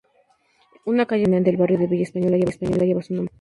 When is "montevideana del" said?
1.27-1.57